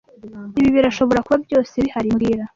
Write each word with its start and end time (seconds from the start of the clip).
Ibi 0.59 0.69
birashobora 0.75 1.23
kuba 1.25 1.37
byose 1.45 1.73
bihari 1.85 2.09
mbwira 2.13 2.43